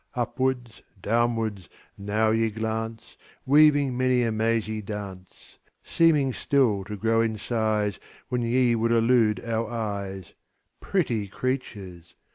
[0.15, 3.15] Upwards, downwards, now ye glance,
[3.45, 9.45] Weaving many a mazy dance; Seeming still to grow in size When ye would elude
[9.45, 10.33] our eyes
[10.79, 12.15] Pretty creatures!